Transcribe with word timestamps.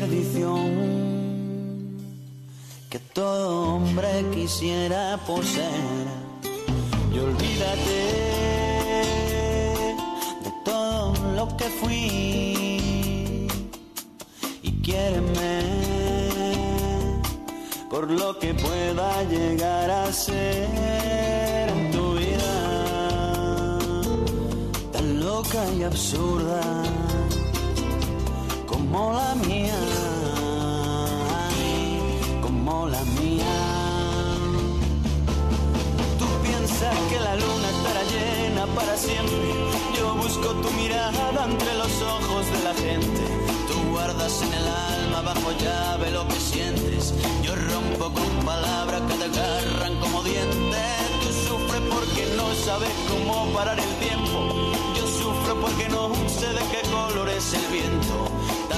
perdición 0.00 0.70
que 2.88 2.98
todo 2.98 3.74
hombre 3.74 4.24
quisiera 4.34 5.18
poseer. 5.26 6.06
Y 7.12 7.18
olvídate 7.18 8.00
de 10.44 10.50
todo 10.64 11.12
lo 11.36 11.56
que 11.56 11.64
fui 11.80 13.20
y 14.62 14.70
quiéreme 14.82 15.52
por 17.90 18.10
lo 18.10 18.38
que 18.38 18.54
pueda 18.54 19.22
llegar 19.24 19.90
a 19.90 20.12
ser 20.12 21.68
en 21.68 21.90
tu 21.90 22.14
vida 22.14 23.78
tan 24.92 25.20
loca 25.20 25.60
y 25.76 25.82
absurda 25.82 26.60
como 28.90 29.12
la 29.12 29.34
mía, 29.46 29.78
como 32.42 32.88
la 32.88 33.02
mía. 33.20 33.44
Tú 36.18 36.26
piensas 36.42 36.96
que 37.08 37.20
la 37.20 37.36
luna 37.36 37.68
estará 37.70 38.02
llena 38.02 38.66
para 38.74 38.96
siempre. 38.96 39.36
Yo 39.96 40.14
busco 40.16 40.48
tu 40.62 40.70
mirada 40.72 41.44
entre 41.44 41.74
los 41.74 42.02
ojos 42.02 42.46
de 42.50 42.64
la 42.64 42.74
gente. 42.74 43.20
Tú 43.68 43.90
guardas 43.92 44.42
en 44.42 44.52
el 44.54 44.66
alma 44.66 45.22
bajo 45.22 45.52
llave 45.52 46.10
lo 46.10 46.26
que 46.26 46.40
sientes. 46.40 47.14
Yo 47.42 47.54
rompo 47.54 48.12
con 48.12 48.44
palabras 48.44 49.02
que 49.02 49.14
te 49.14 49.24
agarran 49.24 50.00
como 50.00 50.22
dientes. 50.24 50.80
Tú 51.22 51.32
sufres 51.48 51.82
porque 51.94 52.26
no 52.36 52.52
sabes 52.54 52.90
cómo 53.08 53.52
parar 53.54 53.78
el 53.78 53.94
tiempo. 54.06 54.72
Yo 54.96 55.06
sufro 55.06 55.60
porque 55.60 55.88
no 55.88 56.12
sé 56.28 56.48
de 56.48 56.64
qué 56.72 56.82
color 56.90 57.28
es 57.28 57.54
el 57.54 57.66
viento. 57.70 58.29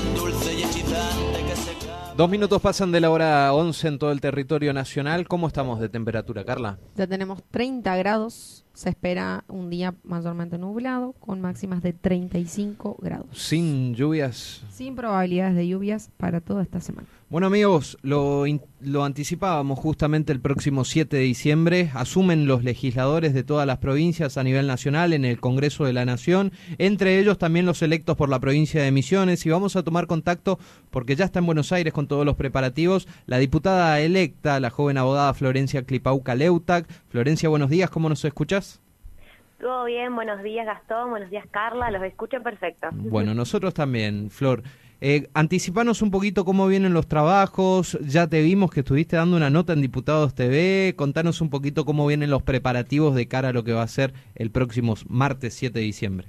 Tan 0.02 0.14
dulce 0.14 0.54
y 0.54 0.62
hechizante 0.62 1.44
que 1.46 1.56
se 1.56 1.86
cae. 1.86 2.16
Dos 2.16 2.28
minutos 2.28 2.60
pasan 2.60 2.92
de 2.92 3.00
la 3.00 3.10
hora 3.10 3.52
11 3.54 3.88
en 3.88 3.98
todo 3.98 4.12
el 4.12 4.20
territorio 4.20 4.72
nacional. 4.72 5.26
¿Cómo 5.28 5.46
estamos 5.46 5.80
de 5.80 5.88
temperatura, 5.88 6.44
Carla? 6.44 6.78
Ya 6.96 7.06
tenemos 7.06 7.42
30 7.50 7.96
grados. 7.96 8.64
Se 8.74 8.90
espera 8.90 9.44
un 9.48 9.70
día 9.70 9.94
mayormente 10.02 10.58
nublado 10.58 11.12
con 11.12 11.40
máximas 11.40 11.82
de 11.82 11.92
35 11.92 12.98
grados. 13.00 13.26
Sin 13.32 13.94
lluvias. 13.94 14.62
Sin 14.72 14.96
probabilidades 14.96 15.54
de 15.54 15.68
lluvias 15.68 16.10
para 16.16 16.40
toda 16.40 16.62
esta 16.62 16.80
semana. 16.80 17.08
Bueno 17.32 17.46
amigos, 17.46 17.96
lo, 18.02 18.44
lo 18.82 19.04
anticipábamos 19.04 19.78
justamente 19.78 20.34
el 20.34 20.40
próximo 20.42 20.84
7 20.84 21.16
de 21.16 21.22
diciembre. 21.22 21.90
Asumen 21.94 22.46
los 22.46 22.62
legisladores 22.62 23.32
de 23.32 23.42
todas 23.42 23.66
las 23.66 23.78
provincias 23.78 24.36
a 24.36 24.42
nivel 24.42 24.66
nacional 24.66 25.14
en 25.14 25.24
el 25.24 25.40
Congreso 25.40 25.86
de 25.86 25.94
la 25.94 26.04
Nación, 26.04 26.52
entre 26.76 27.18
ellos 27.18 27.38
también 27.38 27.64
los 27.64 27.80
electos 27.80 28.18
por 28.18 28.28
la 28.28 28.38
provincia 28.38 28.82
de 28.82 28.92
Misiones. 28.92 29.46
Y 29.46 29.48
vamos 29.48 29.76
a 29.76 29.82
tomar 29.82 30.06
contacto 30.06 30.58
porque 30.90 31.16
ya 31.16 31.24
está 31.24 31.38
en 31.38 31.46
Buenos 31.46 31.72
Aires 31.72 31.94
con 31.94 32.06
todos 32.06 32.26
los 32.26 32.36
preparativos 32.36 33.08
la 33.24 33.38
diputada 33.38 33.98
electa, 34.00 34.60
la 34.60 34.68
joven 34.68 34.98
abogada 34.98 35.32
Florencia 35.32 35.84
Clipauca 35.84 36.34
Leutac. 36.34 36.86
Florencia, 37.08 37.48
buenos 37.48 37.70
días, 37.70 37.88
¿cómo 37.88 38.10
nos 38.10 38.22
escuchás? 38.26 38.82
Todo 39.58 39.84
bien, 39.84 40.14
buenos 40.14 40.42
días 40.42 40.66
Gastón, 40.66 41.10
buenos 41.10 41.30
días 41.30 41.46
Carla, 41.50 41.90
los 41.92 42.02
escucho 42.02 42.42
perfecto. 42.42 42.88
Bueno, 42.92 43.32
nosotros 43.32 43.72
también, 43.72 44.28
Flor. 44.28 44.64
Eh, 45.04 45.28
anticipanos 45.34 46.00
un 46.00 46.12
poquito 46.12 46.44
cómo 46.44 46.68
vienen 46.68 46.94
los 46.94 47.08
trabajos. 47.08 47.98
Ya 48.02 48.28
te 48.28 48.40
vimos 48.40 48.70
que 48.70 48.80
estuviste 48.80 49.16
dando 49.16 49.36
una 49.36 49.50
nota 49.50 49.72
en 49.72 49.82
Diputados 49.82 50.32
TV. 50.32 50.94
Contanos 50.94 51.40
un 51.40 51.50
poquito 51.50 51.84
cómo 51.84 52.06
vienen 52.06 52.30
los 52.30 52.44
preparativos 52.44 53.16
de 53.16 53.26
cara 53.26 53.48
a 53.48 53.52
lo 53.52 53.64
que 53.64 53.72
va 53.72 53.82
a 53.82 53.88
ser 53.88 54.12
el 54.36 54.52
próximo 54.52 54.94
martes 55.08 55.54
7 55.54 55.76
de 55.76 55.84
diciembre. 55.84 56.28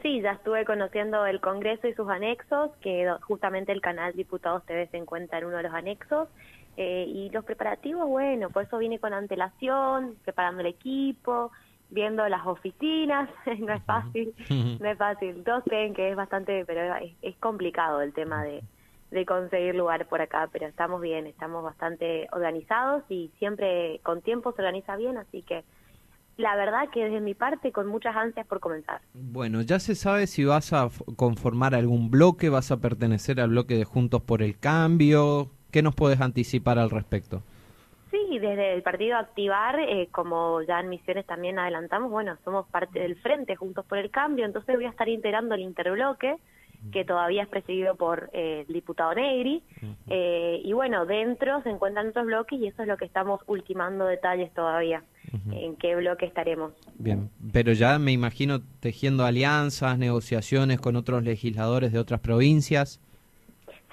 Sí, 0.00 0.20
ya 0.20 0.30
estuve 0.30 0.64
conociendo 0.64 1.26
el 1.26 1.40
Congreso 1.40 1.88
y 1.88 1.94
sus 1.94 2.08
anexos, 2.08 2.70
que 2.82 3.12
justamente 3.22 3.72
el 3.72 3.80
canal 3.80 4.12
Diputados 4.14 4.64
TV 4.64 4.86
se 4.92 4.98
encuentra 4.98 5.38
en 5.38 5.46
uno 5.46 5.56
de 5.56 5.64
los 5.64 5.74
anexos. 5.74 6.28
Eh, 6.76 7.06
y 7.08 7.30
los 7.30 7.44
preparativos, 7.44 8.06
bueno, 8.06 8.48
por 8.50 8.62
eso 8.62 8.78
vine 8.78 9.00
con 9.00 9.12
antelación, 9.12 10.14
preparando 10.22 10.60
el 10.60 10.68
equipo, 10.68 11.50
viendo 11.90 12.28
las 12.28 12.46
oficinas, 12.46 13.28
no 13.58 13.72
es 13.72 13.82
fácil, 13.84 14.34
no 14.80 14.88
es 14.88 14.98
fácil. 14.98 15.42
Todos 15.44 15.64
creen 15.64 15.94
que 15.94 16.10
es 16.10 16.16
bastante, 16.16 16.64
pero 16.64 16.94
es, 16.96 17.12
es 17.22 17.36
complicado 17.36 18.00
el 18.00 18.12
tema 18.12 18.42
de, 18.42 18.62
de 19.10 19.24
conseguir 19.24 19.74
lugar 19.74 20.06
por 20.06 20.20
acá, 20.20 20.48
pero 20.52 20.66
estamos 20.66 21.00
bien, 21.00 21.26
estamos 21.26 21.62
bastante 21.62 22.26
organizados 22.32 23.04
y 23.08 23.30
siempre 23.38 24.00
con 24.02 24.22
tiempo 24.22 24.52
se 24.52 24.62
organiza 24.62 24.96
bien, 24.96 25.16
así 25.16 25.42
que 25.42 25.64
la 26.36 26.56
verdad 26.56 26.88
que 26.92 27.04
desde 27.04 27.20
mi 27.20 27.34
parte 27.34 27.70
con 27.70 27.86
muchas 27.86 28.16
ansias 28.16 28.46
por 28.46 28.58
comenzar. 28.58 29.00
Bueno, 29.14 29.62
ya 29.62 29.78
se 29.78 29.94
sabe 29.94 30.26
si 30.26 30.44
vas 30.44 30.72
a 30.72 30.88
conformar 31.16 31.74
algún 31.74 32.10
bloque, 32.10 32.48
vas 32.48 32.72
a 32.72 32.78
pertenecer 32.78 33.40
al 33.40 33.50
bloque 33.50 33.76
de 33.76 33.84
Juntos 33.84 34.22
por 34.22 34.42
el 34.42 34.58
Cambio. 34.58 35.50
¿Qué 35.70 35.82
nos 35.82 35.94
puedes 35.94 36.20
anticipar 36.20 36.78
al 36.78 36.90
respecto? 36.90 37.42
Sí, 38.14 38.38
desde 38.38 38.74
el 38.74 38.82
partido 38.82 39.16
Activar, 39.16 39.80
eh, 39.80 40.08
como 40.12 40.62
ya 40.62 40.78
en 40.78 40.88
Misiones 40.88 41.26
también 41.26 41.58
adelantamos, 41.58 42.12
bueno, 42.12 42.36
somos 42.44 42.64
parte 42.68 43.00
del 43.00 43.16
Frente 43.16 43.56
Juntos 43.56 43.84
por 43.86 43.98
el 43.98 44.12
Cambio, 44.12 44.44
entonces 44.44 44.76
voy 44.76 44.84
a 44.84 44.90
estar 44.90 45.08
integrando 45.08 45.56
el 45.56 45.62
interbloque, 45.62 46.36
que 46.92 47.04
todavía 47.04 47.42
es 47.42 47.48
presidido 47.48 47.96
por 47.96 48.30
eh, 48.32 48.66
el 48.68 48.72
diputado 48.72 49.14
Negri, 49.14 49.64
eh, 50.06 50.60
y 50.62 50.72
bueno, 50.74 51.06
dentro 51.06 51.60
se 51.62 51.70
encuentran 51.70 52.08
otros 52.08 52.26
bloques 52.26 52.60
y 52.60 52.68
eso 52.68 52.82
es 52.82 52.88
lo 52.88 52.96
que 52.96 53.04
estamos 53.04 53.40
ultimando 53.48 54.04
detalles 54.06 54.52
todavía, 54.54 55.02
en 55.50 55.74
qué 55.74 55.96
bloque 55.96 56.26
estaremos. 56.26 56.72
Bien, 56.96 57.30
pero 57.52 57.72
ya 57.72 57.98
me 57.98 58.12
imagino 58.12 58.60
tejiendo 58.78 59.24
alianzas, 59.24 59.98
negociaciones 59.98 60.80
con 60.80 60.94
otros 60.94 61.24
legisladores 61.24 61.90
de 61.90 61.98
otras 61.98 62.20
provincias. 62.20 63.00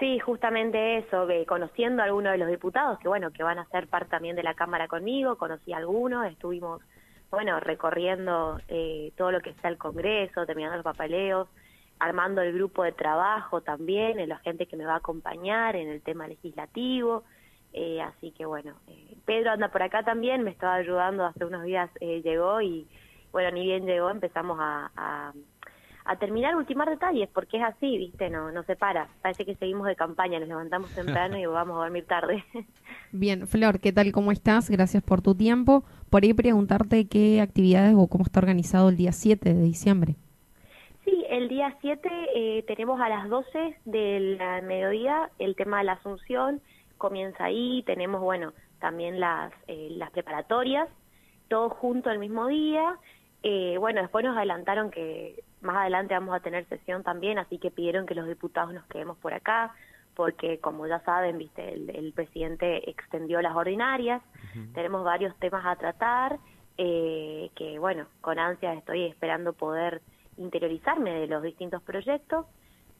Sí, 0.01 0.17
justamente 0.17 0.97
eso, 0.97 1.28
conociendo 1.45 2.01
a 2.01 2.06
algunos 2.06 2.31
de 2.31 2.39
los 2.39 2.50
diputados, 2.50 2.97
que 2.97 3.07
bueno, 3.07 3.29
que 3.29 3.44
van 3.44 3.59
a 3.59 3.69
ser 3.69 3.85
parte 3.88 4.09
también 4.09 4.35
de 4.35 4.41
la 4.41 4.56
Cámara 4.56 4.88
conmigo, 4.88 5.38
conocí 5.38 5.73
a 5.73 5.78
algunos, 5.78 6.25
estuvimos, 6.25 6.81
bueno, 7.29 7.59
recorriendo 7.59 8.59
eh, 8.67 9.13
todo 9.16 9.31
lo 9.31 9.41
que 9.41 9.51
está 9.51 9.67
el 9.67 9.78
Congreso, 9.78 10.47
terminando 10.47 10.78
los 10.78 10.84
papeleos, 10.84 11.50
armando 12.00 12.41
el 12.41 12.51
grupo 12.51 12.81
de 12.81 12.94
trabajo 12.94 13.61
también, 13.61 14.19
en 14.19 14.29
la 14.29 14.40
gente 14.40 14.66
que 14.66 14.75
me 14.75 14.85
va 14.85 14.94
a 14.94 14.97
acompañar 14.97 15.75
en 15.75 15.88
el 15.88 16.01
tema 16.01 16.28
legislativo, 16.28 17.23
eh, 17.72 18.01
así 18.01 18.31
que 18.31 18.47
bueno, 18.47 18.73
eh, 18.88 19.16
Pedro 19.25 19.51
anda 19.51 19.67
por 19.67 19.84
acá 19.84 20.01
también, 20.01 20.41
me 20.41 20.50
estaba 20.50 20.73
ayudando, 20.73 21.28
hace 21.28 21.45
unos 21.45 21.63
días 21.63 21.91
eh, 22.00 22.23
llegó 22.23 22.59
y 22.59 22.88
bueno, 23.31 23.51
ni 23.51 23.66
bien 23.66 23.85
llegó, 23.85 24.09
empezamos 24.09 24.57
a, 24.59 24.90
a 24.95 25.34
a 26.11 26.17
terminar, 26.17 26.55
ultimar 26.57 26.89
detalles, 26.89 27.29
porque 27.33 27.57
es 27.57 27.63
así, 27.63 27.97
¿viste? 27.97 28.29
No, 28.29 28.51
no 28.51 28.63
se 28.63 28.75
para. 28.75 29.07
Parece 29.22 29.45
que 29.45 29.55
seguimos 29.55 29.88
de 29.88 29.95
campaña, 29.95 30.39
nos 30.39 30.49
levantamos 30.49 30.94
temprano 30.94 31.38
y 31.38 31.45
vamos 31.45 31.77
a 31.77 31.83
dormir 31.83 32.05
tarde. 32.05 32.44
Bien, 33.13 33.47
Flor, 33.47 33.79
¿qué 33.79 33.94
tal? 33.94 34.11
¿Cómo 34.11 34.33
estás? 34.33 34.69
Gracias 34.69 35.01
por 35.03 35.22
tu 35.22 35.35
tiempo. 35.35 35.85
Por 36.09 36.23
ahí 36.23 36.33
preguntarte 36.33 37.07
qué 37.07 37.39
actividades 37.39 37.95
o 37.97 38.07
cómo 38.07 38.25
está 38.25 38.41
organizado 38.41 38.89
el 38.89 38.97
día 38.97 39.13
7 39.13 39.53
de 39.53 39.63
diciembre. 39.63 40.16
sí, 41.05 41.25
el 41.29 41.47
día 41.47 41.77
7 41.79 42.09
eh, 42.35 42.63
tenemos 42.67 42.99
a 42.99 43.07
las 43.07 43.29
12 43.29 43.78
del 43.85 44.38
mediodía 44.63 45.29
el 45.39 45.55
tema 45.55 45.78
de 45.78 45.85
la 45.85 45.93
Asunción, 45.93 46.59
comienza 46.97 47.45
ahí, 47.45 47.83
tenemos, 47.83 48.19
bueno, 48.19 48.51
también 48.79 49.22
las, 49.22 49.53
eh, 49.67 49.88
las 49.91 50.11
preparatorias, 50.11 50.89
todo 51.47 51.69
junto 51.69 52.09
el 52.09 52.19
mismo 52.19 52.47
día. 52.47 52.97
Eh, 53.44 53.78
bueno, 53.79 54.02
después 54.02 54.24
nos 54.24 54.38
adelantaron 54.38 54.91
que 54.91 55.44
más 55.62 55.78
adelante 55.78 56.13
vamos 56.13 56.35
a 56.35 56.40
tener 56.41 56.66
sesión 56.68 57.03
también, 57.03 57.40
así 57.40 57.57
que 57.57 57.72
pidieron 57.72 58.06
que 58.06 58.16
los 58.16 58.28
diputados 58.28 58.74
nos 58.74 58.85
quedemos 58.85 59.18
por 59.18 59.34
acá, 59.34 59.74
porque 60.16 60.59
como 60.59 60.85
ya 60.88 61.00
saben, 61.02 61.38
viste, 61.38 61.74
el, 61.74 61.90
el 61.90 62.13
presidente 62.13 62.90
extendió 62.90 63.41
las 63.41 63.56
ordinarias, 63.56 64.22
tenemos 64.74 65.03
varios 65.03 65.35
temas 65.40 65.66
a 65.66 65.75
tratar, 65.75 66.38
eh, 66.78 67.50
que 67.56 67.79
bueno, 67.79 68.06
con 68.22 68.38
ansias 68.38 68.78
estoy 68.78 69.06
esperando 69.06 69.53
poder 69.53 70.02
interiorizarme 70.38 71.12
de 71.12 71.28
los 71.28 71.41
distintos 71.44 71.81
proyectos. 71.84 72.46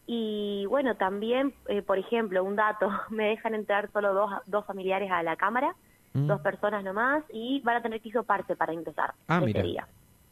Y 0.08 0.66
bueno, 0.68 0.96
también, 0.96 1.54
eh, 1.68 1.82
por 1.82 1.98
ejemplo, 2.00 2.44
un 2.44 2.56
dato, 2.56 2.90
me 3.10 3.26
dejan 3.30 3.54
entrar 3.56 3.92
solo 3.92 4.14
dos, 4.14 4.32
dos 4.48 4.66
familiares 4.66 5.12
a 5.12 5.22
la 5.24 5.36
Cámara, 5.36 5.76
Mm. 6.14 6.28
dos 6.28 6.42
personas 6.42 6.84
nomás, 6.84 7.24
y 7.32 7.62
van 7.62 7.78
a 7.78 7.82
tener 7.82 8.02
que 8.02 8.10
hisoparse 8.10 8.58
para 8.58 8.74
ingresar 8.74 9.14
Ah, 9.30 9.38
ese 9.38 9.46
mira. 9.46 9.62
día. 9.62 9.88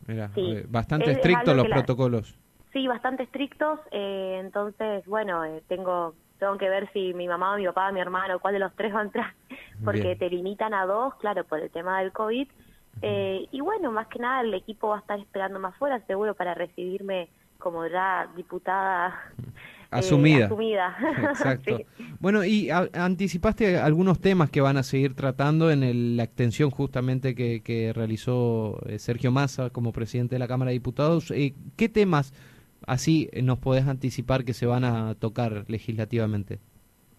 Mira, 0.10 0.30
Sí. 0.34 0.42
eh, 0.42 0.66
bastante 0.68 1.06
Es- 1.06 1.12
es 1.12 1.18
estrictos 1.18 1.56
los 1.56 1.70
la- 1.70 1.76
protocolos. 1.76 2.36
Sí, 2.74 2.88
bastante 2.88 3.24
estrictos, 3.24 3.80
eh, 3.92 4.40
entonces, 4.44 5.06
bueno, 5.06 5.44
eh, 5.46 5.64
tengo 5.68 6.16
tengo 6.40 6.58
que 6.58 6.70
ver 6.70 6.90
si 6.94 7.14
mi 7.14 7.28
mamá, 7.28 7.58
mi 7.58 7.66
papá, 7.66 7.92
mi 7.92 8.00
hermano, 8.00 8.40
cuál 8.40 8.54
de 8.54 8.60
los 8.62 8.74
tres 8.74 8.96
va 8.96 9.00
a 9.02 9.04
entrar, 9.04 9.36
porque 9.84 10.02
Bien. 10.04 10.18
te 10.18 10.30
limitan 10.30 10.74
a 10.74 10.86
dos, 10.86 11.14
claro, 11.16 11.44
por 11.44 11.60
el 11.60 11.70
tema 11.70 12.00
del 12.00 12.14
COVID. 12.14 12.48
Eh, 13.02 13.46
y 13.52 13.60
bueno, 13.62 13.92
más 13.92 14.08
que 14.08 14.20
nada 14.20 14.42
el 14.42 14.54
equipo 14.54 14.88
va 14.90 14.98
a 14.98 15.00
estar 15.00 15.20
esperando 15.20 15.60
más 15.60 15.76
fuera, 15.78 16.00
seguro, 16.06 16.36
para 16.36 16.54
recibirme 16.54 17.30
como 17.58 17.86
ya 17.88 18.30
diputada 18.38 19.22
eh, 19.38 19.44
Asumida. 19.92 20.46
asumida. 20.46 20.96
Exacto. 21.30 21.78
Sí. 21.78 21.86
Bueno, 22.20 22.44
y 22.44 22.70
a- 22.70 22.90
anticipaste 22.94 23.78
algunos 23.80 24.20
temas 24.20 24.50
que 24.50 24.62
van 24.62 24.78
a 24.78 24.84
seguir 24.84 25.16
tratando 25.16 25.72
en 25.72 25.84
el- 25.84 26.16
la 26.18 26.24
extensión 26.24 26.70
justamente 26.70 27.34
que, 27.36 27.62
que 27.62 27.92
realizó 27.94 28.80
eh, 28.86 29.00
Sergio 29.00 29.32
Massa 29.32 29.70
como 29.72 29.92
presidente 29.92 30.36
de 30.36 30.40
la 30.40 30.48
Cámara 30.48 30.70
de 30.70 30.74
Diputados. 30.74 31.32
Eh, 31.32 31.54
¿Qué 31.76 31.90
temas 31.90 32.34
así 32.86 33.30
eh, 33.32 33.42
nos 33.42 33.58
podés 33.60 33.88
anticipar 33.88 34.46
que 34.46 34.54
se 34.54 34.66
van 34.66 34.84
a 34.84 35.16
tocar 35.16 35.66
legislativamente? 35.68 36.60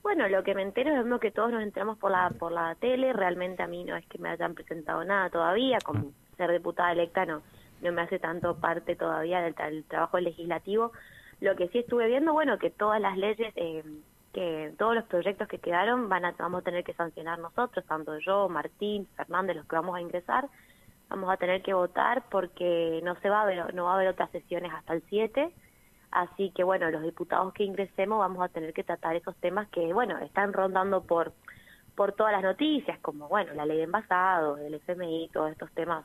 Bueno, 0.02 0.28
lo 0.28 0.42
que 0.42 0.54
me 0.54 0.62
entero 0.62 0.98
es 1.00 1.06
lo 1.06 1.20
que 1.20 1.30
todos 1.30 1.50
nos 1.52 1.62
enteramos 1.62 1.98
por 1.98 2.10
la 2.10 2.30
por 2.30 2.52
la 2.52 2.74
tele. 2.80 3.12
Realmente 3.12 3.62
a 3.62 3.66
mí 3.66 3.84
no 3.84 3.96
es 3.96 4.06
que 4.06 4.18
me 4.18 4.28
hayan 4.30 4.54
presentado 4.54 5.04
nada 5.04 5.28
todavía. 5.30 5.78
Como 5.84 6.12
ser 6.36 6.50
diputada 6.52 6.92
electa 6.92 7.26
no, 7.26 7.42
no 7.82 7.92
me 7.92 8.00
hace 8.02 8.18
tanto 8.18 8.56
parte 8.56 8.96
todavía 8.96 9.40
del, 9.40 9.54
del 9.54 9.84
trabajo 9.84 10.18
legislativo. 10.18 10.92
Lo 11.40 11.56
que 11.56 11.68
sí 11.68 11.78
estuve 11.78 12.06
viendo, 12.06 12.32
bueno, 12.32 12.58
que 12.58 12.70
todas 12.70 13.00
las 13.00 13.16
leyes, 13.16 13.52
eh, 13.56 13.82
que 14.32 14.74
todos 14.78 14.94
los 14.94 15.04
proyectos 15.04 15.48
que 15.48 15.58
quedaron 15.58 16.08
van 16.08 16.24
a, 16.24 16.32
vamos 16.38 16.60
a 16.60 16.64
tener 16.64 16.84
que 16.84 16.94
sancionar 16.94 17.38
nosotros, 17.38 17.84
tanto 17.86 18.18
yo, 18.18 18.48
Martín, 18.48 19.06
Fernández, 19.16 19.56
los 19.56 19.66
que 19.66 19.76
vamos 19.76 19.96
a 19.96 20.00
ingresar, 20.00 20.48
vamos 21.08 21.30
a 21.30 21.36
tener 21.36 21.62
que 21.62 21.74
votar 21.74 22.24
porque 22.30 23.00
no 23.02 23.16
se 23.20 23.28
va 23.28 23.42
a 23.42 23.46
ver, 23.46 23.74
no 23.74 23.84
va 23.84 23.92
a 23.92 23.94
haber 23.96 24.08
otras 24.08 24.30
sesiones 24.30 24.72
hasta 24.72 24.94
el 24.94 25.02
7 25.08 25.52
Así 26.10 26.50
que 26.50 26.64
bueno, 26.64 26.90
los 26.90 27.02
diputados 27.02 27.52
que 27.52 27.64
ingresemos 27.64 28.18
vamos 28.18 28.42
a 28.42 28.48
tener 28.48 28.72
que 28.72 28.82
tratar 28.82 29.14
esos 29.14 29.36
temas 29.36 29.68
que 29.68 29.92
bueno, 29.92 30.18
están 30.18 30.52
rondando 30.52 31.02
por 31.02 31.32
por 31.94 32.12
todas 32.12 32.32
las 32.32 32.42
noticias, 32.42 32.98
como 33.00 33.28
bueno, 33.28 33.52
la 33.52 33.66
ley 33.66 33.76
de 33.76 33.82
envasados, 33.82 34.58
el 34.60 34.74
FMI, 34.74 35.28
todos 35.32 35.50
estos 35.52 35.70
temas 35.72 36.04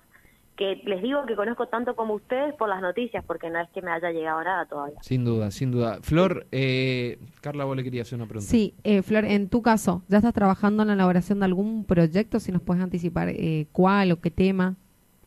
que 0.56 0.82
les 0.86 1.02
digo 1.02 1.26
que 1.26 1.36
conozco 1.36 1.68
tanto 1.68 1.96
como 1.96 2.14
ustedes 2.14 2.54
por 2.56 2.70
las 2.70 2.82
noticias, 2.82 3.24
porque 3.26 3.50
no 3.50 3.60
es 3.60 3.70
que 3.70 3.82
me 3.82 3.92
haya 3.92 4.12
llegado 4.12 4.44
nada 4.44 4.66
todavía. 4.66 4.98
Sin 5.02 5.26
duda, 5.26 5.52
sin 5.52 5.72
duda. 5.72 6.00
Flor, 6.02 6.48
eh, 6.52 7.20
Carla, 7.42 7.66
vos 7.66 7.76
le 7.76 7.84
quería 7.84 8.04
hacer 8.04 8.18
una 8.18 8.28
pregunta. 8.28 8.50
Sí, 8.50 8.74
eh, 8.84 9.02
Flor, 9.02 9.26
en 9.26 9.50
tu 9.50 9.62
caso, 9.62 10.04
¿ya 10.08 10.18
estás 10.18 10.34
trabajando 10.34 10.84
en 10.84 10.88
la 10.88 10.94
elaboración 10.94 11.40
de 11.40 11.46
algún 11.46 11.84
proyecto? 11.84 12.40
Si 12.40 12.52
nos 12.52 12.62
puedes 12.62 12.82
anticipar 12.82 13.30
eh, 13.30 13.68
cuál 13.72 14.12
o 14.12 14.22
qué 14.22 14.32
tema. 14.32 14.76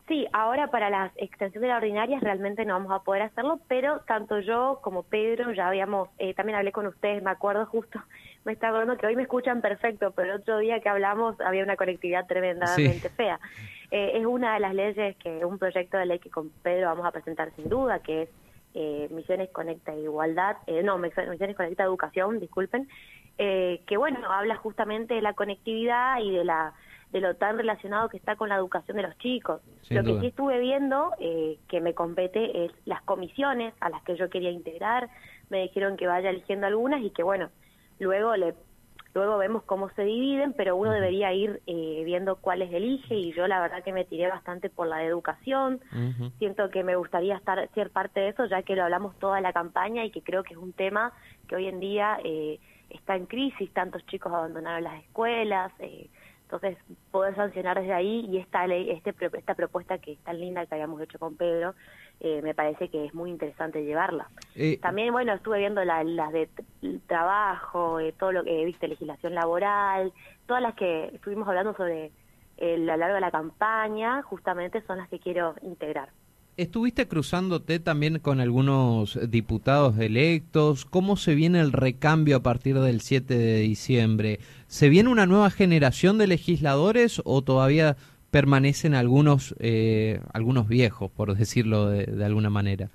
Sí, 0.09 0.27
ahora 0.33 0.71
para 0.71 0.89
las 0.89 1.13
extensiones 1.17 1.61
de 1.61 1.69
la 1.69 1.77
ordinaria 1.77 2.19
realmente 2.19 2.65
no 2.65 2.73
vamos 2.73 2.93
a 2.93 3.05
poder 3.05 3.23
hacerlo, 3.23 3.61
pero 3.69 4.01
tanto 4.07 4.41
yo 4.41 4.81
como 4.83 5.03
Pedro 5.03 5.53
ya 5.53 5.69
habíamos, 5.69 6.09
eh, 6.19 6.33
también 6.33 6.57
hablé 6.57 6.73
con 6.73 6.87
ustedes, 6.87 7.23
me 7.23 7.31
acuerdo 7.31 7.67
justo, 7.67 8.01
me 8.47 8.53
está 8.53 8.69
acordando 8.69 8.97
que 8.97 9.07
hoy 9.07 9.17
me 9.17 9.23
escuchan 9.23 9.61
perfecto, 9.61 10.13
pero 10.13 10.33
el 10.33 10.41
otro 10.41 10.59
día 10.59 10.81
que 10.81 10.89
hablamos 10.89 11.39
había 11.43 11.63
una 11.63 11.77
conectividad 11.77 12.27
tremendamente 12.27 13.11
fea. 13.11 13.39
Eh, 13.91 14.13
es 14.15 14.25
una 14.25 14.55
de 14.55 14.61
las 14.61 14.75
leyes 14.75 15.17
que, 15.19 15.45
un 15.45 15.59
proyecto 15.59 15.99
de 15.99 16.07
ley 16.07 16.19
que 16.19 16.31
con 16.31 16.49
Pedro 16.63 16.87
vamos 16.87 17.05
a 17.05 17.13
presentar 17.13 17.51
sin 17.55 17.69
duda, 17.69 17.99
que 18.01 18.23
es 18.23 18.29
eh, 18.75 19.09
Misiones 19.11 19.51
Conecta 19.51 19.95
Igualdad, 19.95 20.57
eh, 20.67 20.83
no, 20.83 20.99
Misiones 20.99 21.57
Conecta 21.57 21.85
Educación, 21.85 22.39
disculpen, 22.41 22.89
eh, 23.39 23.83
que 23.87 23.97
bueno, 23.97 24.19
habla 24.31 24.57
justamente 24.57 25.15
de 25.15 25.23
la 25.23 25.35
conectividad 25.35 26.21
y 26.21 26.33
de 26.33 26.45
la 26.45 26.75
de 27.13 27.21
lo 27.21 27.35
tan 27.37 27.57
relacionado 27.57 28.09
que 28.09 28.19
está 28.19 28.37
con 28.37 28.51
la 28.51 28.57
educación 28.57 28.97
de 28.99 29.03
los 29.03 29.17
chicos. 29.19 29.63
lo 29.89 30.05
que 30.05 30.21
sí 30.21 30.27
estuve 30.27 30.59
viendo, 30.61 31.13
eh, 31.19 31.59
que 31.69 31.81
me 31.81 31.95
compete, 31.95 32.67
es 32.67 32.73
las 32.85 33.01
comisiones 33.03 33.73
a 33.81 33.89
las 33.89 34.03
que 34.03 34.17
yo 34.17 34.29
quería 34.29 34.51
integrar. 34.51 35.09
Me 35.49 35.63
dijeron 35.63 35.97
que 35.97 36.07
vaya 36.07 36.29
eligiendo 36.29 36.67
algunas 36.67 37.01
y 37.03 37.11
que, 37.11 37.23
bueno, 37.23 37.49
luego 37.99 38.37
le 38.37 38.55
luego 39.15 39.39
vemos 39.39 39.63
cómo 39.65 39.89
se 39.91 40.05
dividen, 40.05 40.53
pero 40.53 40.77
uno 40.77 40.93
debería 40.93 41.33
ir 41.33 41.61
eh, 41.67 42.03
viendo 42.05 42.37
cuáles 42.37 42.73
elige 42.73 43.17
y 43.17 43.33
yo 43.33 43.49
la 43.49 43.61
verdad 43.61 43.83
que 43.83 43.93
me 43.93 44.05
tiré 44.05 44.29
bastante 44.29 44.71
por 44.71 44.87
la 44.87 44.99
de 44.99 45.07
educación. 45.07 45.81
Siento 46.39 46.71
que 46.71 46.85
me 46.85 46.95
gustaría 46.95 47.37
estar 47.37 47.69
ser 47.75 47.91
parte 47.91 48.21
de 48.21 48.29
eso, 48.29 48.45
ya 48.47 48.63
que 48.63 48.77
lo 48.77 48.85
hablamos 48.85 49.19
toda 49.19 49.41
la 49.41 49.53
campaña 49.53 50.05
y 50.05 50.11
que 50.11 50.23
creo 50.23 50.45
que 50.45 50.55
es 50.55 50.61
un 50.61 50.73
tema 50.73 51.13
que 51.49 51.57
hoy 51.57 51.67
en 51.67 51.81
día 51.81 52.19
eh, 52.23 52.61
está 52.91 53.17
en 53.17 53.27
crisis, 53.27 53.73
tantos 53.73 54.05
chicos 54.07 54.33
abandonaron 54.33 54.85
las 54.85 55.03
escuelas, 55.03 55.73
eh, 55.79 56.09
entonces, 56.51 56.79
poder 57.11 57.37
sancionar 57.37 57.79
desde 57.79 57.93
ahí 57.93 58.25
y 58.27 58.39
esta 58.39 58.67
ley, 58.67 58.89
este, 58.91 59.15
esta 59.37 59.55
propuesta 59.55 59.99
que 59.99 60.13
es 60.13 60.19
tan 60.21 60.41
linda 60.41 60.65
que 60.65 60.75
habíamos 60.75 60.99
hecho 61.03 61.19
con 61.19 61.37
Pedro, 61.37 61.75
eh, 62.21 62.41
me 62.41 62.55
parece 62.55 62.89
que 62.89 63.05
es 63.05 63.13
muy 63.13 63.29
interesante 63.31 63.85
llevarla. 63.85 64.31
Eh, 64.55 64.79
También, 64.79 65.13
bueno, 65.13 65.35
estuve 65.35 65.59
viendo 65.59 65.85
las 65.85 66.33
de 66.33 66.49
trabajo, 67.07 68.01
eh, 68.01 68.15
todo 68.19 68.33
lo 68.33 68.45
que 68.45 68.65
viste, 68.65 68.89
legislación 68.89 69.35
laboral, 69.35 70.11
todas 70.47 70.63
las 70.63 70.75
que 70.75 71.11
estuvimos 71.13 71.47
hablando 71.47 71.75
sobre 71.75 72.13
a 72.61 72.65
lo 72.79 72.97
largo 72.97 73.17
de 73.17 73.21
la 73.21 73.31
campaña, 73.31 74.23
justamente 74.23 74.81
son 74.87 74.97
las 74.97 75.09
que 75.11 75.21
quiero 75.21 75.55
integrar. 75.61 76.09
Estuviste 76.59 77.07
cruzándote 77.07 77.79
también 77.79 78.19
con 78.19 78.41
algunos 78.41 79.17
diputados 79.31 79.97
electos. 79.97 80.85
¿Cómo 80.87 81.15
se 81.15 81.37
viene 81.37 81.61
el 81.61 81.71
recambio 81.71 82.39
a 82.39 82.43
partir 82.43 82.81
del 82.81 83.01
7 83.01 83.33
de 83.33 83.61
diciembre? 83.61 84.41
¿Se 84.67 84.89
viene 84.89 85.09
una 85.09 85.25
nueva 85.27 85.51
generación 85.51 86.19
de 86.19 86.27
legisladores 86.27 87.23
o 87.25 87.43
todavía 87.43 87.95
permanecen 88.33 88.97
algunos, 88.97 89.55
eh, 89.61 90.21
algunos 90.33 90.67
viejos, 90.67 91.13
por 91.13 91.33
decirlo 91.37 91.91
de, 91.91 92.25
alguna 92.25 92.51
manera? 92.51 92.89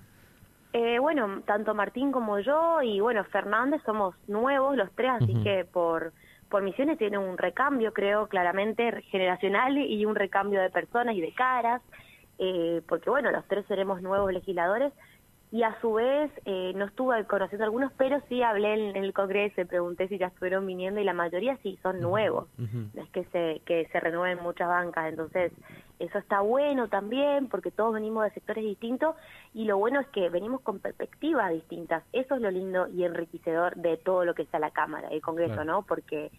Eh, 0.74 1.00
bueno, 1.00 1.42
tanto 1.46 1.74
Martín 1.74 2.12
como 2.12 2.40
yo 2.40 2.82
y 2.82 3.00
bueno, 3.00 3.24
Fernández 3.24 3.82
somos 3.86 4.14
nuevos 4.28 4.76
los 4.76 4.92
tres, 4.92 5.12
así 5.22 5.36
que 5.42 5.64
por, 5.64 6.12
por 6.50 6.64
misiones 6.64 6.98
tiene 6.98 7.18
un 7.18 7.38
recambio, 7.38 7.94
creo, 7.94 8.28
claramente 8.28 9.04
generacional 9.04 9.78
y 9.78 10.04
un 10.04 10.16
recambio 10.16 10.60
de 10.60 10.70
personas 10.70 11.16
y 11.16 11.22
de 11.22 11.32
caras 11.32 11.82
eh, 12.46 12.82
porque 12.90 13.10
bueno, 13.10 13.32
los 13.32 13.46
tres 13.48 13.66
seremos 13.68 14.02
nuevos 14.02 14.34
legisladores 14.34 14.92
y 15.50 15.64
a 15.64 15.80
su 15.80 15.94
vez 15.94 16.30
eh, 16.44 16.74
no 16.76 16.84
estuve 16.84 17.24
conociendo 17.24 17.64
algunos, 17.64 17.94
pero 17.96 18.22
sí 18.28 18.44
hablé 18.44 18.74
en, 18.74 18.98
el 18.98 19.14
Congreso 19.14 19.62
y 19.62 19.66
pregunté 19.66 20.10
si 20.10 20.18
ya 20.18 20.28
estuvieron 20.28 20.68
viniendo 20.68 21.00
y 21.00 21.06
la 21.06 21.14
mayoría 21.14 21.56
sí 21.64 21.80
son 21.82 22.02
nuevos, 22.02 22.50
es 22.96 23.10
que 23.12 23.24
se, 23.32 23.62
que 23.66 23.88
se 23.94 24.00
renueven 24.02 24.44
muchas 24.44 24.68
bancas, 24.68 25.10
entonces 25.10 25.54
eso 26.00 26.18
está 26.18 26.42
bueno 26.42 26.90
también 26.90 27.48
porque 27.48 27.72
todos 27.72 27.94
venimos 27.94 28.26
de 28.26 28.32
sectores 28.32 28.66
distintos 28.66 29.16
y 29.54 29.64
lo 29.64 29.78
bueno 29.78 30.02
es 30.02 30.08
que 30.08 30.28
venimos 30.28 30.60
con 30.60 30.80
perspectivas 30.80 31.54
distintas, 31.54 32.04
eso 32.12 32.36
es 32.36 32.42
lo 32.42 32.52
lindo 32.52 32.90
y 32.90 33.06
enriquecedor 33.06 33.78
de 33.78 33.96
todo 33.96 34.26
lo 34.26 34.34
que 34.34 34.42
está 34.42 34.60
la 34.60 34.72
Cámara, 34.72 35.08
el 35.12 35.22
Congreso, 35.22 35.64
¿no? 35.64 35.84
Porque 35.84 36.30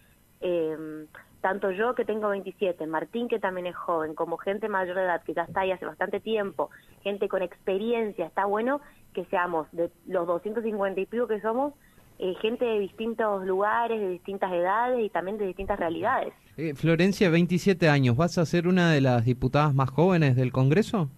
eh, 0.41 1.07
tanto 1.45 1.69
yo 1.69 1.93
que 1.93 2.05
tengo 2.05 2.29
27, 2.29 2.87
Martín 2.87 3.27
que 3.27 3.37
también 3.37 3.67
es 3.67 3.75
joven, 3.75 4.15
como 4.15 4.35
gente 4.37 4.67
mayor 4.67 4.95
de 4.95 5.03
edad 5.03 5.21
que 5.21 5.35
ya 5.35 5.43
está 5.43 5.59
ahí 5.61 5.71
hace 5.71 5.85
bastante 5.85 6.19
tiempo, 6.19 6.71
gente 7.03 7.27
con 7.27 7.43
experiencia, 7.43 8.25
está 8.25 8.45
bueno 8.45 8.81
que 9.13 9.25
seamos 9.25 9.67
de 9.71 9.91
los 10.07 10.25
250 10.25 10.99
y 10.99 11.05
pico 11.05 11.27
que 11.27 11.39
somos, 11.41 11.75
eh, 12.17 12.33
gente 12.41 12.65
de 12.65 12.79
distintos 12.79 13.45
lugares, 13.45 14.01
de 14.01 14.09
distintas 14.09 14.51
edades 14.51 15.05
y 15.05 15.09
también 15.11 15.37
de 15.37 15.45
distintas 15.45 15.77
realidades. 15.77 16.33
Eh, 16.57 16.73
Florencia, 16.73 17.29
27 17.29 17.89
años, 17.89 18.17
¿vas 18.17 18.39
a 18.39 18.45
ser 18.47 18.67
una 18.67 18.91
de 18.91 19.01
las 19.01 19.23
diputadas 19.23 19.75
más 19.75 19.91
jóvenes 19.91 20.35
del 20.35 20.51
Congreso? 20.51 21.11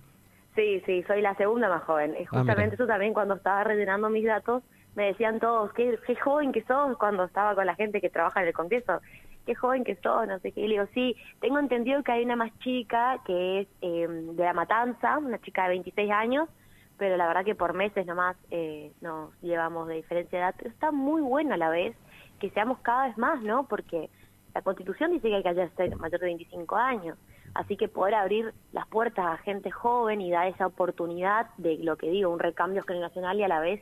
Sí, 0.55 0.81
sí, 0.85 1.05
soy 1.07 1.21
la 1.21 1.35
segunda 1.35 1.69
más 1.69 1.83
joven. 1.83 2.13
Es 2.19 2.27
ah, 2.33 2.39
justamente 2.39 2.75
eso 2.75 2.85
también 2.85 3.13
cuando 3.13 3.35
estaba 3.35 3.63
rellenando 3.63 4.09
mis 4.09 4.25
datos, 4.25 4.61
me 4.93 5.05
decían 5.05 5.39
todos, 5.39 5.71
qué, 5.71 5.97
qué 6.05 6.17
joven 6.17 6.51
que 6.51 6.63
sos 6.63 6.97
cuando 6.97 7.23
estaba 7.23 7.55
con 7.55 7.65
la 7.65 7.75
gente 7.75 8.01
que 8.01 8.09
trabaja 8.09 8.41
en 8.41 8.47
el 8.47 8.53
Congreso 8.53 8.99
qué 9.47 9.55
joven 9.55 9.83
que 9.83 9.95
sos, 9.95 10.27
no 10.27 10.37
sé 10.39 10.51
qué. 10.51 10.61
Y 10.61 10.67
le 10.67 10.73
digo, 10.73 10.85
sí, 10.93 11.15
tengo 11.39 11.57
entendido 11.57 12.03
que 12.03 12.11
hay 12.11 12.23
una 12.23 12.35
más 12.35 12.51
chica 12.59 13.19
que 13.25 13.61
es 13.61 13.67
em, 13.81 14.35
de 14.35 14.43
La 14.43 14.53
Matanza, 14.53 15.17
una 15.17 15.39
chica 15.39 15.63
de 15.63 15.69
26 15.69 16.11
años, 16.11 16.49
pero 16.97 17.17
la 17.17 17.27
verdad 17.27 17.45
que 17.45 17.55
por 17.55 17.73
meses 17.73 18.05
nomás 18.05 18.35
eh, 18.51 18.91
nos 19.01 19.31
llevamos 19.41 19.87
de 19.87 19.95
diferencia 19.95 20.37
de 20.37 20.43
edad. 20.45 20.55
Pero 20.57 20.69
está 20.69 20.91
muy 20.91 21.21
bueno 21.21 21.53
a 21.53 21.57
la 21.57 21.69
vez 21.69 21.95
que 22.39 22.49
seamos 22.51 22.79
cada 22.79 23.07
vez 23.07 23.17
más, 23.17 23.41
¿no? 23.41 23.67
Porque 23.67 24.09
la 24.53 24.61
Constitución 24.61 25.11
dice 25.11 25.29
que 25.29 25.35
hay 25.35 25.43
que 25.43 25.69
ser 25.75 25.95
mayor 25.95 26.19
de 26.19 26.27
25 26.27 26.75
años. 26.75 27.17
Así 27.53 27.77
que 27.77 27.87
poder 27.87 28.15
abrir 28.15 28.53
las 28.73 28.85
puertas 28.87 29.25
a 29.25 29.37
gente 29.37 29.71
joven 29.71 30.21
y 30.21 30.29
dar 30.29 30.47
esa 30.47 30.67
oportunidad 30.67 31.47
de 31.57 31.77
lo 31.77 31.95
que 31.95 32.09
digo, 32.09 32.31
un 32.31 32.39
recambio 32.39 32.83
generacional 32.83 33.39
y 33.39 33.43
a 33.43 33.47
la 33.47 33.59
vez 33.59 33.81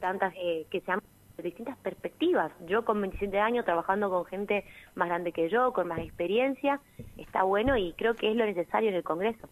tantas 0.00 0.34
eh, 0.36 0.66
que 0.70 0.80
sean 0.80 1.00
distintas 1.42 1.76
perspectivas. 1.78 2.52
Yo 2.66 2.84
con 2.84 3.00
27 3.00 3.38
años 3.38 3.64
trabajando 3.64 4.10
con 4.10 4.24
gente 4.24 4.64
más 4.94 5.08
grande 5.08 5.32
que 5.32 5.48
yo, 5.48 5.72
con 5.72 5.88
más 5.88 5.98
experiencia, 6.00 6.80
está 7.16 7.42
bueno 7.42 7.76
y 7.76 7.92
creo 7.94 8.14
que 8.14 8.30
es 8.30 8.36
lo 8.36 8.44
necesario 8.44 8.88
en 8.88 8.96
el 8.96 9.02
Congreso. 9.02 9.48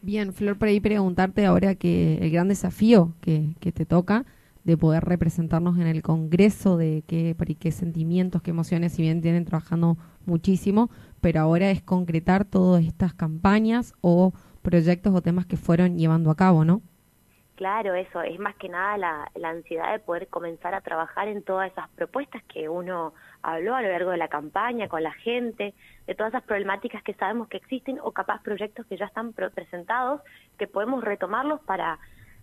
Bien, 0.00 0.32
Flor, 0.32 0.58
por 0.58 0.68
ahí 0.68 0.80
preguntarte 0.80 1.46
ahora 1.46 1.74
que 1.76 2.18
el 2.18 2.30
gran 2.30 2.48
desafío 2.48 3.14
que, 3.20 3.54
te 3.60 3.86
toca 3.86 4.24
de 4.64 4.76
poder 4.76 5.04
representarnos 5.04 5.78
en 5.78 5.86
el 5.86 6.02
Congreso, 6.02 6.76
de 6.76 7.04
qué 7.06 7.72
sentimientos, 7.72 8.42
qué 8.42 8.50
emociones, 8.50 8.92
si 8.92 9.02
bien 9.02 9.20
tienen 9.20 9.44
trabajando 9.44 9.96
muchísimo, 10.26 10.90
pero 11.20 11.40
ahora 11.40 11.70
es 11.70 11.82
concretar 11.82 12.44
todas 12.44 12.84
estas 12.84 13.14
campañas 13.14 13.94
o 14.00 14.32
proyectos 14.62 15.14
o 15.14 15.22
temas 15.22 15.46
que 15.46 15.56
fueron 15.56 15.98
llevando 15.98 16.30
a 16.30 16.36
cabo, 16.36 16.64
¿no? 16.64 16.82
Claro, 17.62 17.94
eso, 17.94 18.22
es 18.22 18.40
más 18.40 18.56
que 18.56 18.68
nada 18.68 18.98
la, 18.98 19.48
ansiedad 19.48 19.92
de 19.92 20.00
poder 20.00 20.26
comenzar 20.26 20.74
a 20.74 20.80
trabajar 20.80 21.28
en 21.28 21.44
todas 21.44 21.70
esas 21.70 21.88
propuestas 21.90 22.42
que 22.52 22.68
uno 22.68 23.14
habló 23.40 23.76
a 23.76 23.82
lo 23.82 23.88
largo 23.88 24.10
de 24.10 24.16
la 24.16 24.26
campaña, 24.26 24.88
con 24.88 25.04
la 25.04 25.12
gente, 25.12 25.72
de 26.08 26.14
todas 26.16 26.32
esas 26.32 26.42
problemáticas 26.42 27.04
que 27.04 27.14
sabemos 27.14 27.46
que 27.46 27.58
existen 27.58 28.00
o 28.02 28.10
capaz 28.10 28.42
proyectos 28.42 28.84
que 28.86 28.96
ya 28.96 29.04
están 29.04 29.32
presentados, 29.32 30.22
que 30.58 30.66
podemos 30.66 31.04
retomarlos 31.04 31.60
para, 31.60 32.00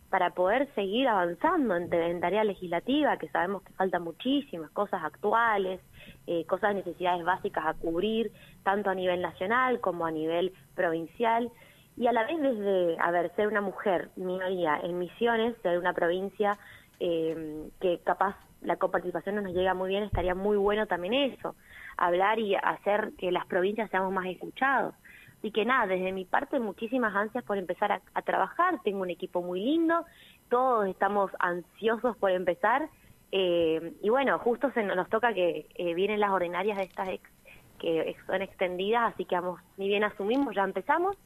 para 0.10 0.30
poder 0.30 0.74
seguir 0.74 1.10
avanzando 1.10 1.76
en, 1.76 1.94
en 1.94 2.22
tarea 2.22 2.46
legislativa, 2.46 3.18
que 3.18 3.28
sabemos 3.28 3.64
que 3.64 3.74
faltan 3.74 4.04
muchísimas 4.04 4.72
cosas 4.72 5.04
actuales, 5.04 5.82
eh, 6.28 6.46
cosas, 6.46 6.74
necesidades 6.74 7.26
básicas 7.26 7.66
a 7.66 7.74
cubrir, 7.74 8.32
tanto 8.64 8.90
a 8.90 8.96
nivel 8.96 9.22
nacional 9.22 9.82
como 9.82 10.06
a 10.06 10.12
nivel 10.12 10.54
provincial 10.76 11.52
y 12.00 12.08
a 12.08 12.14
la 12.14 12.24
vez 12.24 12.40
desde, 12.40 12.98
a 12.98 13.12
ver, 13.12 13.30
ser 13.36 13.48
una 13.48 13.60
mujer 13.60 14.10
minoría 14.16 14.80
en 14.82 14.98
Misiones, 14.98 15.54
ser 15.62 15.78
una 15.78 15.92
provincia 15.92 16.58
eh, 17.02 17.70
que 17.82 18.00
capaz 18.06 18.38
la 18.62 18.78
coparticipación 18.78 19.36
no 19.36 19.42
nos 19.42 19.54
llega 19.54 19.74
muy 19.74 19.90
bien, 19.90 20.04
estaría 20.04 20.34
muy 20.34 20.56
bueno 20.56 20.88
también 20.88 21.14
eso, 21.14 21.56
hablar 21.98 22.40
y 22.40 22.56
hacer 22.56 23.12
que 23.18 23.34
las 23.34 23.46
provincias 23.48 23.90
seamos 23.92 24.14
más 24.14 24.28
escuchados. 24.28 24.96
Así 25.40 25.52
que 25.52 25.66
nada, 25.66 25.88
desde 25.88 26.14
mi 26.14 26.24
parte 26.24 26.58
muchísimas 26.60 27.14
ansias 27.14 27.44
por 27.44 27.58
empezar 27.58 27.92
a, 27.92 28.22
trabajar, 28.22 28.82
tengo 28.82 29.02
un 29.02 29.10
equipo 29.10 29.42
muy 29.42 29.60
lindo, 29.60 30.06
todos 30.50 30.88
estamos 30.88 31.32
ansiosos 31.40 32.16
por 32.16 32.32
empezar 32.32 32.90
eh, 33.34 33.94
y 34.02 34.10
bueno, 34.10 34.40
justo 34.40 34.72
se 34.72 34.84
nos 34.84 35.10
toca 35.10 35.34
que 35.34 35.68
eh, 35.76 35.94
vienen 35.96 36.22
las 36.22 36.32
ordinarias 36.32 36.78
de 36.78 36.86
estas 36.86 37.10
ex, 37.10 37.30
que 37.78 38.16
son 38.26 38.42
extendidas, 38.42 39.14
así 39.14 39.26
que 39.26 39.36
vamos, 39.36 39.60
ni 39.76 39.90
bien 39.90 40.06
asumimos, 40.06 40.56
ya 40.56 40.64
empezamos 40.64 41.18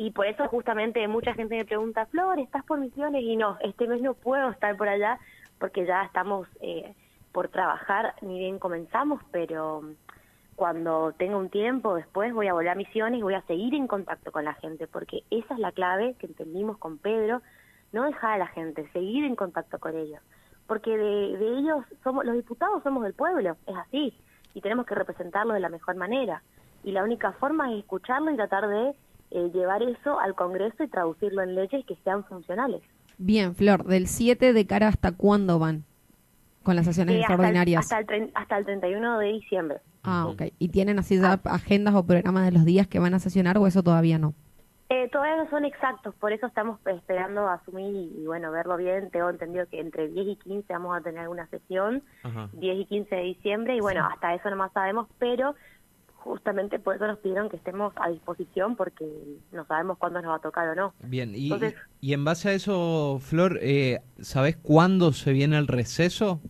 y 0.00 0.12
por 0.12 0.26
eso 0.26 0.48
justamente 0.48 1.06
mucha 1.08 1.34
gente 1.34 1.58
me 1.58 1.66
pregunta, 1.66 2.06
Flor, 2.06 2.38
¿estás 2.38 2.64
por 2.64 2.80
misiones? 2.80 3.22
Y 3.22 3.36
no, 3.36 3.58
este 3.60 3.86
mes 3.86 4.00
no 4.00 4.14
puedo 4.14 4.48
estar 4.48 4.74
por 4.78 4.88
allá 4.88 5.18
porque 5.58 5.84
ya 5.84 6.04
estamos 6.04 6.48
eh, 6.62 6.94
por 7.32 7.48
trabajar, 7.48 8.14
ni 8.22 8.38
bien 8.38 8.58
comenzamos, 8.58 9.20
pero 9.30 9.82
cuando 10.56 11.12
tenga 11.18 11.36
un 11.36 11.50
tiempo 11.50 11.96
después 11.96 12.32
voy 12.32 12.48
a 12.48 12.54
volver 12.54 12.70
a 12.70 12.74
misiones 12.76 13.20
y 13.20 13.22
voy 13.22 13.34
a 13.34 13.42
seguir 13.42 13.74
en 13.74 13.86
contacto 13.86 14.32
con 14.32 14.46
la 14.46 14.54
gente, 14.54 14.86
porque 14.86 15.22
esa 15.30 15.52
es 15.52 15.60
la 15.60 15.70
clave 15.70 16.14
que 16.18 16.28
entendimos 16.28 16.78
con 16.78 16.96
Pedro, 16.96 17.42
no 17.92 18.04
dejar 18.04 18.30
a 18.32 18.38
la 18.38 18.46
gente, 18.46 18.88
seguir 18.94 19.26
en 19.26 19.36
contacto 19.36 19.78
con 19.78 19.94
ellos, 19.94 20.22
porque 20.66 20.96
de, 20.96 21.36
de 21.36 21.58
ellos 21.58 21.84
somos, 22.02 22.24
los 22.24 22.36
diputados 22.36 22.82
somos 22.82 23.02
del 23.02 23.12
pueblo, 23.12 23.58
es 23.66 23.76
así, 23.76 24.14
y 24.54 24.62
tenemos 24.62 24.86
que 24.86 24.94
representarlo 24.94 25.52
de 25.52 25.60
la 25.60 25.68
mejor 25.68 25.96
manera, 25.96 26.42
y 26.84 26.92
la 26.92 27.04
única 27.04 27.32
forma 27.32 27.70
es 27.70 27.80
escucharlo 27.80 28.30
y 28.30 28.36
tratar 28.36 28.66
de 28.66 28.94
eh, 29.30 29.50
llevar 29.52 29.82
eso 29.82 30.18
al 30.18 30.34
Congreso 30.34 30.82
y 30.82 30.88
traducirlo 30.88 31.42
en 31.42 31.54
leyes 31.54 31.84
que 31.86 31.96
sean 32.04 32.24
funcionales. 32.24 32.82
Bien, 33.18 33.54
Flor, 33.54 33.84
del 33.84 34.06
7 34.06 34.52
de 34.52 34.66
cara 34.66 34.88
hasta 34.88 35.12
cuándo 35.12 35.58
van 35.58 35.84
con 36.62 36.76
las 36.76 36.84
sesiones 36.84 37.16
eh, 37.16 37.18
extraordinarias. 37.18 37.92
Hasta 37.92 38.14
el, 38.14 38.30
hasta 38.34 38.58
el 38.58 38.64
31 38.64 39.18
de 39.18 39.26
diciembre. 39.26 39.78
Ah, 40.02 40.26
ok. 40.26 40.42
¿Y 40.58 40.68
tienen 40.68 40.98
así 40.98 41.18
ya 41.18 41.40
ah. 41.44 41.54
agendas 41.54 41.94
o 41.94 42.04
programas 42.04 42.44
de 42.46 42.52
los 42.52 42.64
días 42.64 42.86
que 42.86 42.98
van 42.98 43.14
a 43.14 43.18
sesionar 43.18 43.58
o 43.58 43.66
eso 43.66 43.82
todavía 43.82 44.18
no? 44.18 44.34
Eh, 44.88 45.08
todavía 45.08 45.36
no 45.36 45.48
son 45.50 45.64
exactos, 45.64 46.16
por 46.16 46.32
eso 46.32 46.48
estamos 46.48 46.80
esperando 46.84 47.48
asumir 47.48 47.94
y, 47.94 48.26
bueno, 48.26 48.50
verlo 48.50 48.76
bien. 48.76 49.08
Tengo 49.10 49.30
entendido 49.30 49.64
que 49.68 49.78
entre 49.78 50.08
10 50.08 50.26
y 50.26 50.36
15 50.36 50.72
vamos 50.72 50.96
a 50.98 51.00
tener 51.00 51.28
una 51.28 51.46
sesión, 51.46 52.02
10 52.54 52.80
y 52.80 52.84
15 52.86 53.14
de 53.14 53.22
diciembre, 53.22 53.76
y 53.76 53.80
bueno, 53.80 54.04
hasta 54.04 54.34
eso 54.34 54.50
no 54.50 54.56
más 54.56 54.72
sabemos, 54.72 55.06
pero 55.20 55.54
justamente 56.20 56.78
por 56.78 56.94
eso 56.94 57.06
nos 57.06 57.18
pidieron 57.18 57.48
que 57.48 57.56
estemos 57.56 57.92
a 57.96 58.08
disposición 58.10 58.76
porque 58.76 59.06
no 59.52 59.66
sabemos 59.66 59.98
cuándo 59.98 60.20
nos 60.22 60.30
va 60.32 60.36
a 60.36 60.40
tocar 60.40 60.68
o 60.68 60.74
no. 60.74 60.94
Bien, 61.02 61.32
y, 61.34 61.50
y 62.00 62.12
en 62.12 62.24
base 62.24 62.50
a 62.50 62.52
eso, 62.52 63.18
Flor, 63.20 63.58
eh, 63.62 64.00
¿sabes 64.20 64.56
cuándo 64.56 65.12
se 65.12 65.32
viene 65.32 65.58
el 65.58 65.66
receso? 65.66 66.40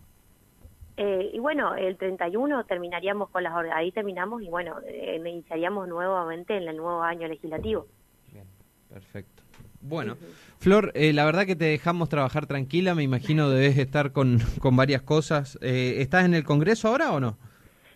Eh, 0.96 1.30
y 1.32 1.38
bueno, 1.38 1.74
el 1.76 1.96
31 1.96 2.64
terminaríamos 2.64 3.30
con 3.30 3.42
las 3.42 3.54
ahí 3.72 3.90
terminamos 3.90 4.42
y 4.42 4.48
bueno, 4.48 4.76
eh, 4.86 5.18
iniciaríamos 5.24 5.88
nuevamente 5.88 6.56
en 6.56 6.68
el 6.68 6.76
nuevo 6.76 7.02
año 7.02 7.26
legislativo. 7.26 7.86
Bien, 8.30 8.44
perfecto. 8.88 9.42
Bueno, 9.80 10.18
Flor, 10.58 10.92
eh, 10.94 11.14
la 11.14 11.24
verdad 11.24 11.46
que 11.46 11.56
te 11.56 11.64
dejamos 11.64 12.10
trabajar 12.10 12.46
tranquila, 12.46 12.94
me 12.94 13.02
imagino 13.02 13.48
debes 13.48 13.78
estar 13.78 14.12
con, 14.12 14.40
con 14.60 14.76
varias 14.76 15.00
cosas. 15.00 15.58
¿Estás 15.62 16.26
en 16.26 16.34
el 16.34 16.44
Congreso 16.44 16.88
ahora 16.88 17.12
o 17.12 17.20
no? 17.20 17.38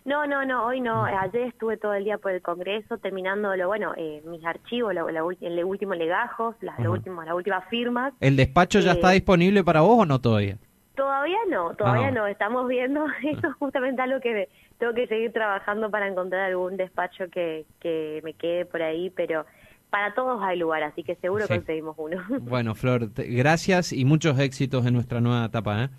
No, 0.05 0.27
no, 0.27 0.45
no, 0.45 0.67
hoy 0.67 0.81
no. 0.81 1.03
Ayer 1.03 1.47
estuve 1.47 1.77
todo 1.77 1.95
el 1.95 2.03
día 2.03 2.19
por 2.19 2.31
el 2.31 2.41
Congreso 2.43 2.99
terminando 2.99 3.55
lo 3.55 3.67
bueno, 3.67 3.93
eh, 3.97 4.21
mis 4.25 4.45
archivos, 4.45 4.93
lo, 4.93 5.09
el 5.09 5.63
último 5.63 5.95
legajos, 5.95 6.55
las, 6.61 6.77
último, 6.79 7.23
las 7.23 7.33
últimas 7.33 7.67
firmas. 7.69 8.13
¿El 8.19 8.35
despacho 8.35 8.79
ya 8.79 8.91
está 8.91 9.11
eh, 9.11 9.15
disponible 9.15 9.63
para 9.63 9.81
vos 9.81 10.01
o 10.01 10.05
no 10.05 10.21
todavía? 10.21 10.57
Todavía 10.95 11.39
no, 11.49 11.73
todavía 11.73 12.09
ah. 12.09 12.11
no. 12.11 12.27
Estamos 12.27 12.67
viendo, 12.67 13.03
eso 13.23 13.47
es 13.47 13.53
justamente 13.55 13.99
algo 14.03 14.19
que 14.21 14.47
tengo 14.77 14.93
que 14.93 15.07
seguir 15.07 15.33
trabajando 15.33 15.89
para 15.89 16.07
encontrar 16.07 16.51
algún 16.51 16.77
despacho 16.77 17.25
que, 17.31 17.65
que 17.79 18.21
me 18.23 18.33
quede 18.33 18.65
por 18.65 18.83
ahí, 18.83 19.09
pero 19.09 19.43
para 19.89 20.13
todos 20.13 20.39
hay 20.43 20.59
lugar, 20.59 20.83
así 20.83 21.03
que 21.03 21.15
seguro 21.15 21.47
conseguimos 21.47 21.95
uno. 21.97 22.23
Bueno, 22.41 22.75
Flor, 22.75 23.09
gracias 23.15 23.91
y 23.91 24.05
muchos 24.05 24.37
éxitos 24.39 24.85
en 24.85 24.93
nuestra 24.93 25.19
nueva 25.19 25.45
etapa. 25.45 25.85
¿eh? 25.85 25.89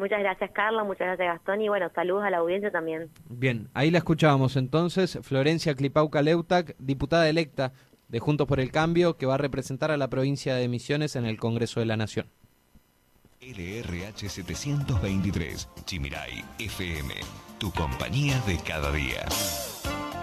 Muchas 0.00 0.20
gracias, 0.20 0.50
Carla. 0.52 0.82
Muchas 0.82 1.06
gracias, 1.08 1.28
Gastón. 1.34 1.60
Y 1.60 1.68
bueno, 1.68 1.90
saludos 1.94 2.24
a 2.24 2.30
la 2.30 2.38
audiencia 2.38 2.70
también. 2.70 3.10
Bien, 3.28 3.68
ahí 3.74 3.90
la 3.90 3.98
escuchábamos 3.98 4.56
entonces. 4.56 5.18
Florencia 5.20 5.74
Clipauca 5.74 6.22
Leutac, 6.22 6.74
diputada 6.78 7.28
electa 7.28 7.72
de 8.08 8.18
Juntos 8.18 8.46
por 8.46 8.60
el 8.60 8.72
Cambio, 8.72 9.18
que 9.18 9.26
va 9.26 9.34
a 9.34 9.38
representar 9.38 9.90
a 9.90 9.98
la 9.98 10.08
provincia 10.08 10.54
de 10.54 10.68
Misiones 10.68 11.16
en 11.16 11.26
el 11.26 11.38
Congreso 11.38 11.80
de 11.80 11.86
la 11.86 11.98
Nación. 11.98 12.26
LRH 13.42 14.28
723, 14.28 15.68
Chimiray 15.84 16.44
FM, 16.58 17.14
tu 17.58 17.70
compañía 17.70 18.40
de 18.46 18.58
cada 18.66 18.90
día. 18.92 19.26